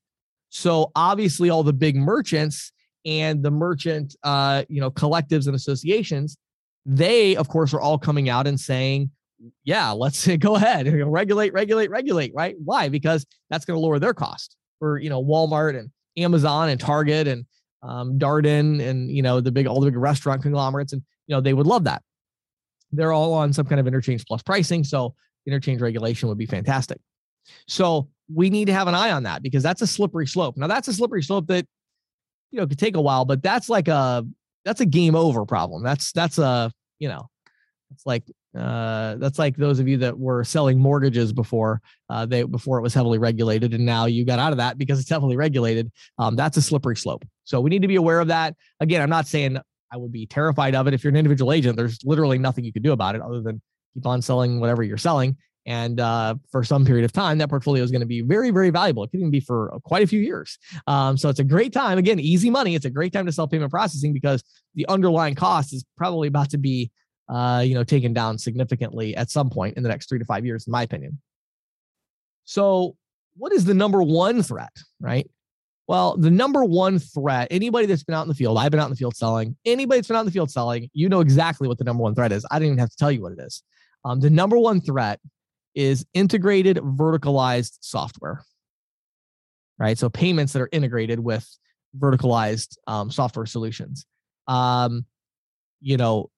[0.50, 2.72] So obviously, all the big merchants
[3.06, 6.38] and the merchant, uh, you know, collectives and associations,
[6.86, 9.12] they of course are all coming out and saying,
[9.64, 12.56] "Yeah, let's go ahead, regulate, regulate, regulate." Right?
[12.64, 12.90] Why?
[12.90, 17.28] Because that's going to lower their cost for you know Walmart and Amazon and Target
[17.28, 17.46] and
[17.84, 21.02] um, Darden and you know the big all the big restaurant conglomerates and
[21.32, 22.04] you know, they would love that.
[22.92, 24.84] They're all on some kind of interchange plus pricing.
[24.84, 25.16] So
[25.48, 27.00] interchange regulation would be fantastic.
[27.70, 30.58] So we need to have an eye on that because that's a slippery slope.
[30.58, 31.66] Now that's a slippery slope that,
[32.52, 34.26] you know, could take a while, but that's like a,
[34.66, 35.84] that's a game over problem.
[35.84, 37.30] That's, that's a, you know,
[37.94, 38.24] it's like,
[38.58, 42.82] uh, that's like those of you that were selling mortgages before uh, they before it
[42.82, 45.92] was heavily regulated, and now you got out of that because it's heavily regulated.
[46.18, 47.24] Um, that's a slippery slope.
[47.46, 48.56] So we need to be aware of that.
[48.80, 49.58] Again, I'm not saying
[49.92, 50.94] I would be terrified of it.
[50.94, 53.62] If you're an individual agent, there's literally nothing you could do about it other than
[53.94, 55.38] keep on selling whatever you're selling.
[55.66, 58.72] And uh, for some period of time, that portfolio is going to be very, very
[58.72, 59.04] valuable.
[59.04, 60.58] It could even be for quite a few years.
[60.88, 61.98] Um, so it's a great time.
[61.98, 62.74] Again, easy money.
[62.74, 66.50] It's a great time to sell payment processing because the underlying cost is probably about
[66.52, 66.90] to be,
[67.30, 70.46] uh, you know, taken down significantly at some point in the next three to five
[70.46, 71.20] years, in my opinion.
[72.44, 72.96] So,
[73.38, 75.30] what is the number one threat, right?
[75.88, 78.86] Well, the number one threat, anybody that's been out in the field, I've been out
[78.86, 81.68] in the field selling, anybody that's been out in the field selling, you know exactly
[81.68, 82.46] what the number one threat is.
[82.50, 83.64] I didn't even have to tell you what it is.
[84.06, 85.20] Um, the number one threat
[85.76, 88.44] is integrated verticalized software,
[89.78, 89.98] right?
[89.98, 91.48] So payments that are integrated with
[91.98, 94.06] verticalized um, software solutions.
[94.48, 95.06] Um,
[95.82, 96.30] you know,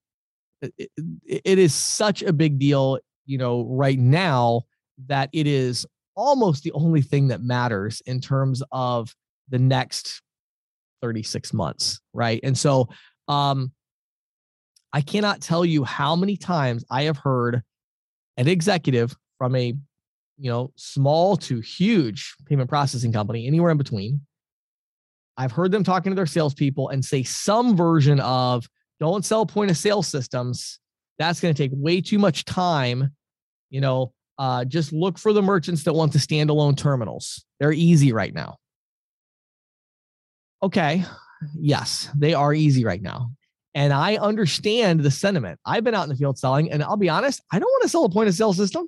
[0.78, 0.92] it,
[1.26, 4.64] it is such a big deal, you know, right now
[5.08, 9.14] that it is almost the only thing that matters in terms of
[9.50, 10.22] the next
[11.02, 12.40] 36 months, right?
[12.44, 12.88] And so
[13.28, 13.72] um
[14.94, 17.64] I cannot tell you how many times I have heard
[18.38, 19.74] an executive from a
[20.38, 24.22] you know small to huge payment processing company, anywhere in between.
[25.36, 28.68] I've heard them talking to their salespeople and say some version of
[29.12, 30.80] don't sell point of sale systems.
[31.20, 33.12] That's going to take way too much time.
[33.70, 37.46] You know, uh, just look for the merchants that want the standalone terminals.
[37.60, 38.58] They're easy right now
[40.64, 41.04] okay,
[41.60, 43.32] yes, they are easy right now.
[43.76, 45.60] And I understand the sentiment.
[45.66, 47.90] I've been out in the field selling, and I'll be honest, I don't want to
[47.90, 48.88] sell a point of sale system.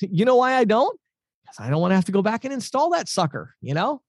[0.00, 0.98] You know why I don't?
[1.42, 3.54] Because I don't want to have to go back and install that sucker.
[3.60, 4.02] You know,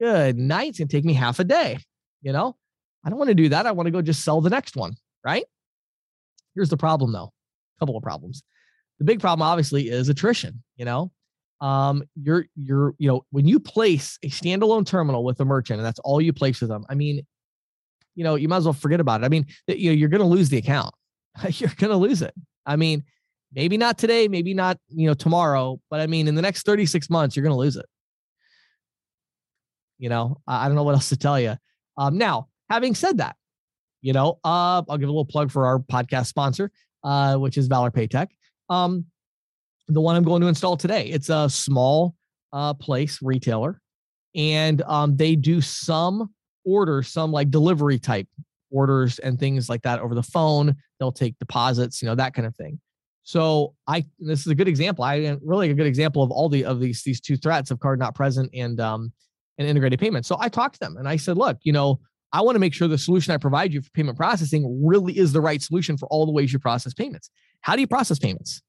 [0.00, 0.70] good night.
[0.70, 1.78] It's going to take me half a day.
[2.22, 2.56] You know,
[3.06, 3.66] I don't want to do that.
[3.66, 4.96] I want to go just sell the next one.
[5.24, 5.44] Right.
[6.56, 7.32] Here's the problem, though.
[7.32, 8.42] A couple of problems.
[8.98, 10.62] The big problem, obviously, is attrition.
[10.76, 11.12] You know,
[11.60, 15.86] um, you're you're you know when you place a standalone terminal with a merchant and
[15.86, 16.84] that's all you place with them.
[16.88, 17.24] I mean,
[18.16, 19.24] you know, you might as well forget about it.
[19.24, 20.92] I mean, you know, you're to lose the account.
[21.50, 22.34] you're to lose it.
[22.64, 23.04] I mean,
[23.52, 27.08] maybe not today, maybe not, you know, tomorrow, but I mean, in the next 36
[27.08, 27.86] months, you're to lose it.
[29.98, 31.56] You know, I don't know what else to tell you.
[31.96, 33.36] Um, now, having said that,
[34.02, 36.70] you know, uh, I'll give a little plug for our podcast sponsor,
[37.04, 38.28] uh, which is Valor Paytech.
[38.68, 39.06] Um,
[39.88, 41.06] the one I'm going to install today.
[41.06, 42.14] It's a small
[42.52, 43.80] uh, place retailer,
[44.34, 48.26] and um, they do some orders, some like delivery type
[48.70, 50.74] orders and things like that over the phone.
[50.98, 52.80] They'll take deposits, you know, that kind of thing.
[53.22, 55.04] So I this is a good example.
[55.04, 57.98] I really a good example of all the of these these two threats of card
[57.98, 59.12] not present and um
[59.58, 60.28] and integrated payments.
[60.28, 61.98] So I talked to them and I said, look, you know,
[62.32, 65.32] I want to make sure the solution I provide you for payment processing really is
[65.32, 67.30] the right solution for all the ways you process payments.
[67.60, 68.62] How do you process payments?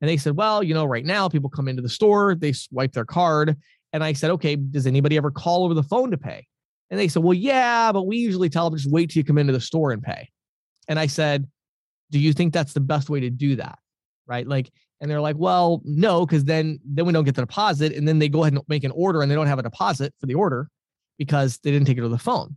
[0.00, 2.92] And they said, well, you know, right now people come into the store, they swipe
[2.92, 3.56] their card.
[3.92, 6.46] And I said, okay, does anybody ever call over the phone to pay?
[6.90, 9.38] And they said, well, yeah, but we usually tell them just wait till you come
[9.38, 10.28] into the store and pay.
[10.88, 11.46] And I said,
[12.10, 13.78] do you think that's the best way to do that?
[14.26, 14.46] Right.
[14.46, 17.92] Like, and they're like, well, no, because then then we don't get the deposit.
[17.92, 20.14] And then they go ahead and make an order and they don't have a deposit
[20.20, 20.68] for the order
[21.18, 22.56] because they didn't take it to the phone.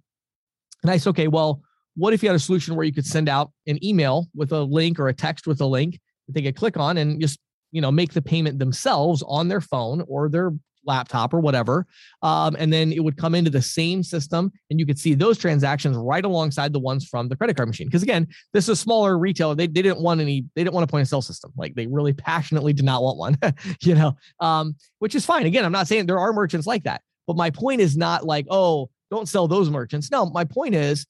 [0.83, 1.61] And I said, okay, well,
[1.95, 4.63] what if you had a solution where you could send out an email with a
[4.63, 7.39] link or a text with a link that they could click on and just
[7.71, 10.53] you know make the payment themselves on their phone or their
[10.85, 11.85] laptop or whatever
[12.23, 15.37] um, and then it would come into the same system and you could see those
[15.37, 17.85] transactions right alongside the ones from the credit card machine.
[17.85, 19.55] Because again this is a smaller retailer.
[19.55, 21.51] They, they didn't want any they didn't want a point of sale system.
[21.57, 23.37] Like they really passionately did not want one
[23.81, 25.45] you know um, which is fine.
[25.45, 28.45] Again i'm not saying there are merchants like that but my point is not like
[28.49, 30.11] oh don't sell those merchants.
[30.11, 31.05] No my point is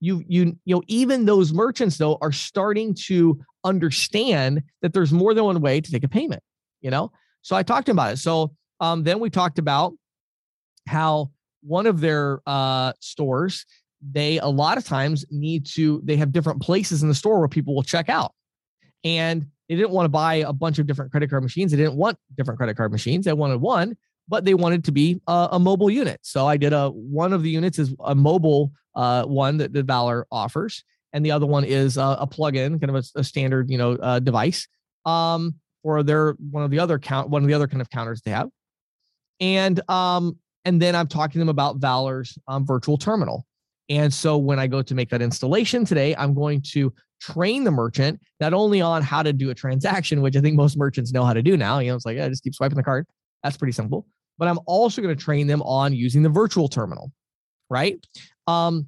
[0.00, 5.34] you you you know even those merchants though are starting to understand that there's more
[5.34, 6.42] than one way to take a payment
[6.82, 7.10] you know?
[7.40, 8.16] So i talked about it.
[8.18, 9.94] So um, then we talked about
[10.86, 11.30] how
[11.62, 13.64] one of their uh, stores
[14.04, 17.48] they a lot of times need to they have different places in the store where
[17.48, 18.32] people will check out.
[19.04, 21.70] And they didn't want to buy a bunch of different credit card machines.
[21.70, 23.24] They didn't want different credit card machines.
[23.24, 23.96] They wanted one
[24.32, 27.42] but they wanted to be a, a mobile unit so i did a one of
[27.44, 31.64] the units is a mobile uh, one that the Valor offers, and the other one
[31.64, 34.66] is a, a plug-in, kind of a, a standard, you know, uh, device.
[35.04, 38.22] Um, or they're one of the other count, one of the other kind of counters
[38.22, 38.48] they have,
[39.40, 43.46] and um, and then I'm talking to them about Valor's um, virtual terminal.
[43.88, 47.72] And so when I go to make that installation today, I'm going to train the
[47.72, 51.24] merchant not only on how to do a transaction, which I think most merchants know
[51.24, 51.80] how to do now.
[51.80, 53.06] You know, it's like, I just keep swiping the card.
[53.42, 54.06] That's pretty simple.
[54.38, 57.12] But I'm also going to train them on using the virtual terminal,
[57.70, 58.04] right?
[58.46, 58.86] um,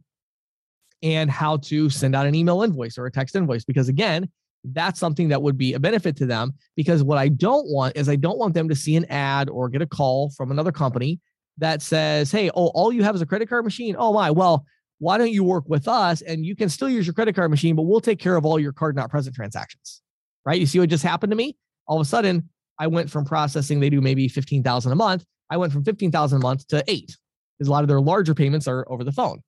[1.02, 3.64] and how to send out an email invoice or a text invoice.
[3.64, 4.28] Because again,
[4.64, 6.54] that's something that would be a benefit to them.
[6.76, 9.68] Because what I don't want is I don't want them to see an ad or
[9.68, 11.20] get a call from another company
[11.58, 13.96] that says, Hey, oh, all you have is a credit card machine.
[13.98, 14.30] Oh, my.
[14.30, 14.64] Well,
[14.98, 17.76] why don't you work with us and you can still use your credit card machine,
[17.76, 20.00] but we'll take care of all your card not present transactions.
[20.46, 20.60] Right.
[20.60, 21.56] You see what just happened to me?
[21.86, 25.24] All of a sudden, I went from processing, they do maybe 15,000 a month.
[25.50, 27.16] I went from 15,000 a month to eight
[27.58, 29.40] because a lot of their larger payments are over the phone,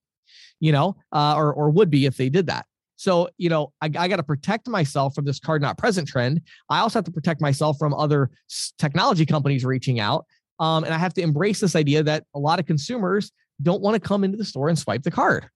[0.59, 2.65] you know, uh, or, or would be if they did that.
[2.95, 6.41] So, you know, I, I got to protect myself from this card not present trend.
[6.69, 8.31] I also have to protect myself from other
[8.79, 10.25] technology companies reaching out.
[10.59, 13.93] Um, and I have to embrace this idea that a lot of consumers don't want
[13.95, 15.47] to come into the store and swipe the card.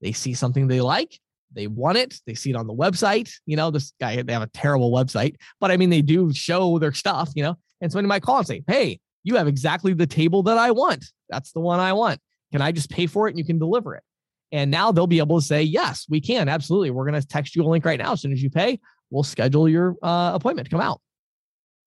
[0.00, 1.20] They see something they like,
[1.56, 3.32] they want it, they see it on the website.
[3.46, 6.78] You know, this guy, they have a terrible website, but I mean, they do show
[6.78, 10.06] their stuff, you know, and somebody might call and say, Hey, you have exactly the
[10.06, 11.04] table that I want.
[11.28, 12.20] That's the one I want.
[12.52, 14.04] Can I just pay for it and you can deliver it?
[14.52, 16.48] And now they'll be able to say, yes, we can.
[16.48, 16.90] Absolutely.
[16.90, 18.12] We're going to text you a link right now.
[18.12, 18.78] As soon as you pay,
[19.10, 21.00] we'll schedule your uh, appointment to come out.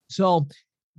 [0.10, 0.48] So,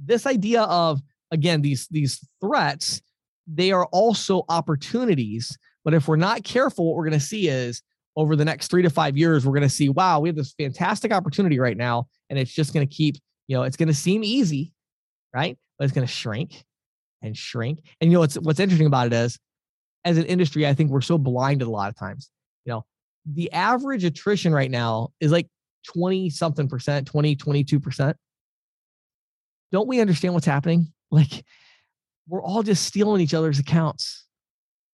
[0.02, 3.02] this idea of, again, these, these threats,
[3.46, 5.58] they are also opportunities.
[5.84, 7.82] But if we're not careful, what we're going to see is
[8.16, 10.52] over the next three to five years, we're going to see, wow, we have this
[10.58, 12.06] fantastic opportunity right now.
[12.28, 14.72] And it's just going to keep, you know, it's going to seem easy,
[15.34, 15.56] right?
[15.78, 16.64] But it's going to shrink
[17.22, 17.80] and shrink.
[18.00, 19.38] And you know what's what's interesting about it is,
[20.04, 22.30] as an industry, I think we're so blinded a lot of times.
[22.64, 22.84] You know,
[23.26, 25.48] the average attrition right now is like
[25.94, 28.16] 20 something percent, 20, 22 percent.
[29.72, 30.92] Don't we understand what's happening?
[31.12, 31.44] Like
[32.28, 34.26] we're all just stealing each other's accounts.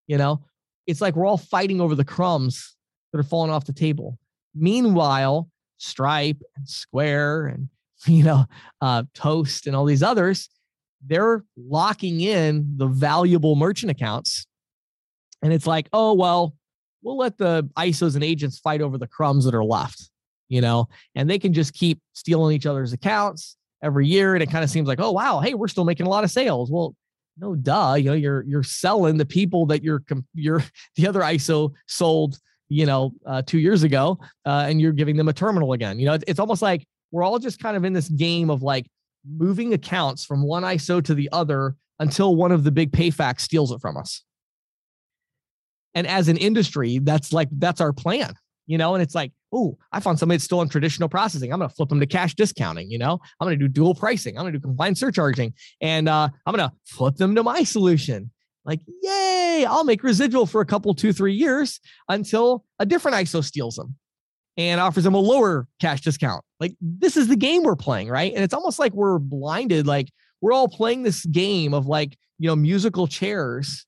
[0.07, 0.47] You know,
[0.87, 2.75] it's like we're all fighting over the crumbs
[3.13, 4.19] that are falling off the table.
[4.55, 7.69] Meanwhile, Stripe and Square and
[8.07, 8.45] you know,
[8.81, 10.49] uh, Toast and all these others,
[11.05, 14.47] they're locking in the valuable merchant accounts.
[15.43, 16.55] And it's like, oh, well,
[17.03, 20.11] we'll let the ISOs and agents fight over the crumbs that are left,
[20.49, 24.35] you know, and they can just keep stealing each other's accounts every year.
[24.35, 26.31] And it kind of seems like, oh, wow, hey, we're still making a lot of
[26.31, 26.71] sales.
[26.71, 26.95] Well,
[27.39, 30.03] no, duh, you know, you're you're selling the people that you're
[30.35, 30.63] you're
[30.97, 35.29] the other ISO sold, you know, uh, two years ago, uh, and you're giving them
[35.29, 35.99] a terminal again.
[35.99, 38.63] You know, it's, it's almost like we're all just kind of in this game of
[38.63, 38.87] like
[39.29, 43.73] moving accounts from one ISO to the other until one of the big PayFacs steals
[43.73, 44.23] it from us.
[45.95, 48.35] And as an industry, that's like, that's our plan,
[48.67, 48.95] you know?
[48.95, 51.53] And it's like, oh, I found somebody that's still in traditional processing.
[51.53, 53.19] I'm going to flip them to cash discounting, you know?
[53.41, 54.37] I'm going to do dual pricing.
[54.37, 55.55] I'm going to do compliance surcharging.
[55.81, 58.31] And uh, I'm going to flip them to my solution.
[58.67, 63.43] Like, yay, I'll make residual for a couple, two, three years until a different ISO
[63.43, 63.95] steals them
[64.57, 66.45] and offers them a lower cash discount.
[66.59, 68.33] Like, this is the game we're playing, right?
[68.35, 69.87] And it's almost like we're blinded.
[69.87, 73.87] Like, we're all playing this game of like, you know, musical chairs.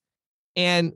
[0.55, 0.93] And,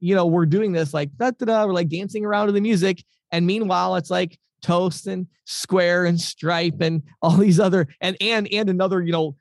[0.00, 2.60] you know, we're doing this like, da, da, da, we're like dancing around to the
[2.60, 3.04] music.
[3.32, 8.48] And meanwhile, it's like Toast and Square and Stripe and all these other, and, and,
[8.52, 9.36] and another, you know,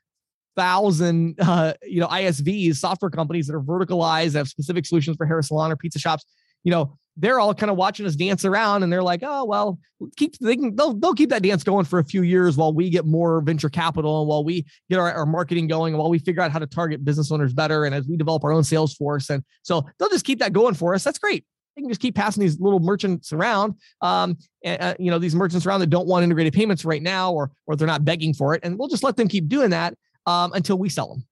[0.56, 5.42] thousand uh, you know ISVs, software companies that are verticalized, have specific solutions for hair
[5.42, 6.26] salon or pizza shops.
[6.64, 9.80] You know, they're all kind of watching us dance around, and they're like, "Oh well,
[10.18, 12.90] keep they can they'll they'll keep that dance going for a few years while we
[12.90, 16.20] get more venture capital and while we get our, our marketing going and while we
[16.20, 18.94] figure out how to target business owners better and as we develop our own sales
[18.94, 19.30] force.
[19.30, 21.04] And so they'll just keep that going for us.
[21.04, 21.46] That's great
[21.80, 23.76] they can just keep passing these little merchants around.
[24.02, 27.32] Um, and, uh, you know, these merchants around that don't want integrated payments right now,
[27.32, 29.96] or or they're not begging for it, and we'll just let them keep doing that
[30.26, 31.26] um, until we sell them.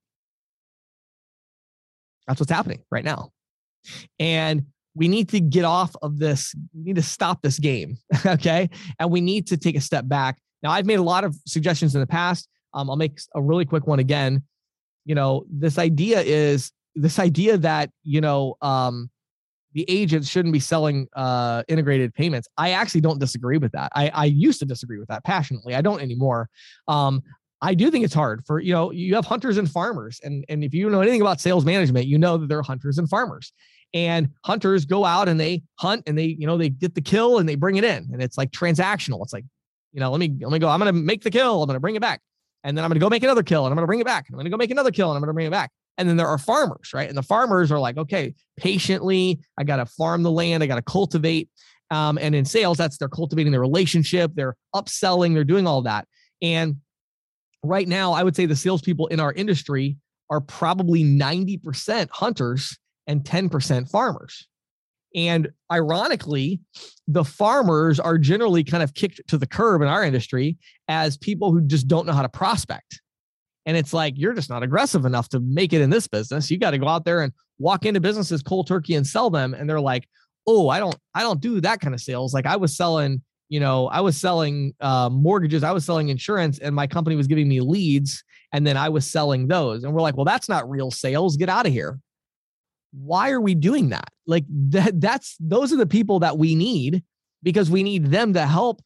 [2.26, 3.30] That's what's happening right now.
[4.18, 6.54] And we need to get off of this.
[6.74, 7.96] We need to stop this game.
[8.26, 8.68] okay.
[8.98, 10.38] And we need to take a step back.
[10.62, 12.48] Now, I've made a lot of suggestions in the past.
[12.74, 14.42] Um, I'll make a really quick one again.
[15.04, 19.08] You know, this idea is this idea that, you know, um,
[19.72, 22.48] the agents shouldn't be selling uh, integrated payments.
[22.56, 23.92] I actually don't disagree with that.
[23.94, 25.74] I, I used to disagree with that passionately.
[25.74, 26.48] I don't anymore.
[26.88, 27.22] Um,
[27.60, 30.20] I do think it's hard for, you know, you have hunters and farmers.
[30.22, 33.08] And, and if you know anything about sales management, you know that they're hunters and
[33.08, 33.52] farmers.
[33.94, 37.38] And hunters go out and they hunt and they, you know, they get the kill
[37.38, 38.08] and they bring it in.
[38.12, 39.22] And it's like transactional.
[39.22, 39.44] It's like,
[39.92, 40.68] you know, let me let me go.
[40.68, 42.20] I'm gonna make the kill, I'm gonna bring it back.
[42.64, 44.26] And then I'm gonna go make another kill and I'm gonna bring it back.
[44.30, 45.70] I'm gonna go make another kill and I'm gonna bring it back.
[45.96, 47.08] And then there are farmers, right?
[47.08, 51.48] And the farmers are like, okay, patiently, I gotta farm the land, I gotta cultivate.
[51.90, 56.06] Um, and in sales, that's they're cultivating the relationship, they're upselling, they're doing all that.
[56.42, 56.76] And
[57.62, 59.96] right now, I would say the salespeople in our industry
[60.30, 64.46] are probably 90% hunters and 10% farmers.
[65.14, 66.60] And ironically,
[67.06, 71.50] the farmers are generally kind of kicked to the curb in our industry as people
[71.50, 73.00] who just don't know how to prospect.
[73.64, 76.50] And it's like, you're just not aggressive enough to make it in this business.
[76.50, 79.54] You got to go out there and walk into businesses cold turkey and sell them.
[79.54, 80.06] And they're like,
[80.46, 82.32] oh, I don't, I don't do that kind of sales.
[82.32, 86.58] Like I was selling you know, I was selling uh, mortgages, I was selling insurance,
[86.58, 89.84] and my company was giving me leads, and then I was selling those.
[89.84, 91.36] And we're like, well, that's not real sales.
[91.36, 91.98] Get out of here.
[92.92, 94.10] Why are we doing that?
[94.26, 97.02] Like that, that's those are the people that we need
[97.42, 98.82] because we need them to help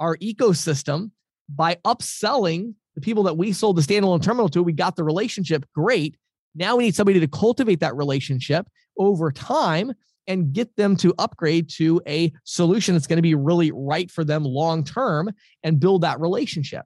[0.00, 1.10] our ecosystem
[1.48, 4.62] by upselling the people that we sold the standalone terminal to.
[4.62, 5.64] We got the relationship.
[5.74, 6.16] Great.
[6.54, 9.92] Now we need somebody to cultivate that relationship over time
[10.26, 14.24] and get them to upgrade to a solution that's going to be really right for
[14.24, 15.30] them long term
[15.62, 16.84] and build that relationship.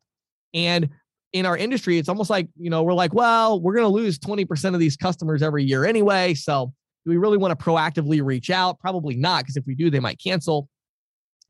[0.54, 0.88] And
[1.32, 4.18] in our industry, it's almost like, you know, we're like, well, we're going to lose
[4.18, 6.34] 20% of these customers every year anyway.
[6.34, 6.72] So
[7.04, 8.80] do we really want to proactively reach out?
[8.80, 10.68] Probably not, because if we do, they might cancel.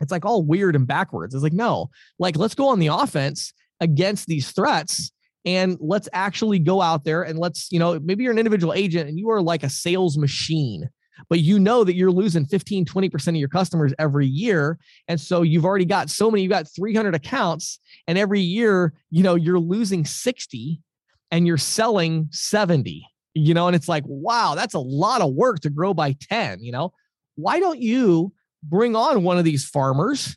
[0.01, 1.35] It's like all weird and backwards.
[1.35, 5.11] It's like, no, like let's go on the offense against these threats
[5.45, 9.09] and let's actually go out there and let's, you know, maybe you're an individual agent
[9.09, 10.89] and you are like a sales machine
[11.29, 14.79] but you know that you're losing 15, 20% of your customers every year.
[15.09, 19.23] And so you've already got so many, you've got 300 accounts, and every year, you
[19.23, 20.81] know, you're losing 60
[21.31, 25.61] and you're selling 70, you know, and it's like, wow, that's a lot of work
[25.61, 26.93] to grow by 10, you know.
[27.37, 30.37] Why don't you bring on one of these farmers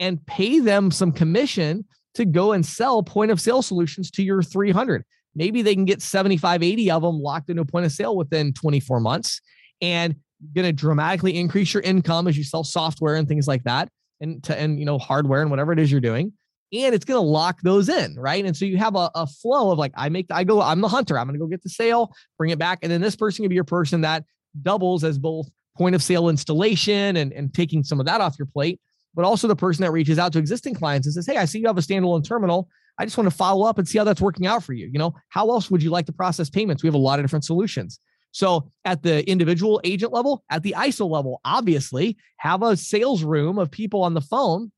[0.00, 4.42] and pay them some commission to go and sell point of sale solutions to your
[4.42, 5.04] 300?
[5.36, 8.52] Maybe they can get 75, 80 of them locked into a point of sale within
[8.52, 9.40] 24 months
[9.80, 10.16] and
[10.54, 13.88] going to dramatically increase your income as you sell software and things like that
[14.20, 16.32] and to and you know hardware and whatever it is you're doing
[16.72, 18.44] and it's going to lock those in right?
[18.44, 20.88] And so you have a, a flow of like i make i go i'm the
[20.88, 23.42] hunter i'm going to go get the sale bring it back and then this person
[23.42, 24.24] can be your person that
[24.62, 28.46] doubles as both point of sale installation and, and taking some of that off your
[28.46, 28.80] plate
[29.14, 31.58] but also the person that reaches out to existing clients and says hey i see
[31.58, 32.68] you have a standalone terminal.
[32.96, 34.86] I just want to follow up and see how that's working out for you.
[34.86, 36.84] You know how else would you like to process payments?
[36.84, 37.98] We have a lot of different solutions
[38.34, 43.58] so at the individual agent level, at the ISO level, obviously have a sales room
[43.58, 44.72] of people on the phone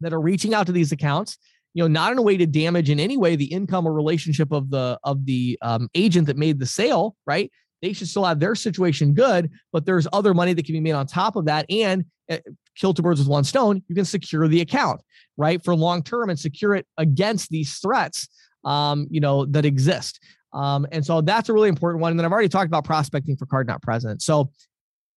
[0.00, 1.38] that are reaching out to these accounts
[1.72, 4.52] you know not in a way to damage in any way the income or relationship
[4.52, 8.40] of the of the um, agent that made the sale right they should still have
[8.40, 11.64] their situation good but there's other money that can be made on top of that
[11.70, 12.38] and uh,
[12.76, 13.82] kill two birds with one stone.
[13.88, 15.00] You can secure the account,
[15.36, 18.28] right, for long term and secure it against these threats,
[18.64, 20.20] um, you know, that exist.
[20.56, 22.10] Um, and so that's a really important one.
[22.10, 24.22] And then I've already talked about prospecting for card not present.
[24.22, 24.50] So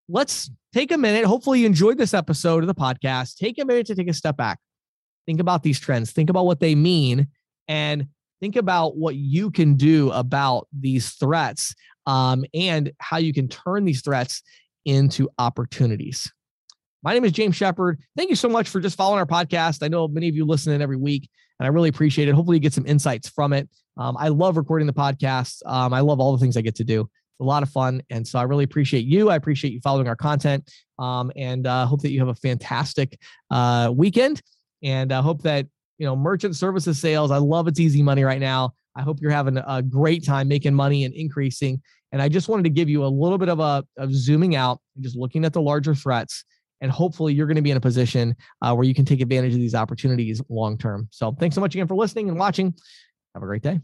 [0.08, 1.24] let's take a minute.
[1.24, 3.36] Hopefully, you enjoyed this episode of the podcast.
[3.36, 4.58] Take a minute to take a step back.
[5.26, 6.12] Think about these trends.
[6.12, 7.28] Think about what they mean,
[7.68, 8.06] and
[8.40, 11.74] think about what you can do about these threats
[12.06, 14.42] um, and how you can turn these threats
[14.84, 16.30] into opportunities.
[17.02, 17.98] My name is James Shepard.
[18.14, 19.82] Thank you so much for just following our podcast.
[19.82, 22.34] I know many of you listen in every week, and I really appreciate it.
[22.34, 23.70] Hopefully, you get some insights from it.
[23.96, 25.62] Um, I love recording the podcast.
[25.66, 27.00] Um, I love all the things I get to do.
[27.00, 29.30] It's a lot of fun, and so I really appreciate you.
[29.30, 33.18] I appreciate you following our content, um, and uh, hope that you have a fantastic
[33.50, 34.42] uh, weekend.
[34.82, 35.66] And I uh, hope that
[35.98, 37.30] you know merchant services sales.
[37.30, 38.74] I love it's easy money right now.
[38.96, 41.80] I hope you're having a great time making money and increasing.
[42.12, 44.80] And I just wanted to give you a little bit of a of zooming out
[44.96, 46.44] and just looking at the larger threats
[46.80, 49.52] and hopefully you're going to be in a position uh, where you can take advantage
[49.52, 51.08] of these opportunities long term.
[51.10, 52.74] So thanks so much again for listening and watching.
[53.34, 53.78] Have a great day.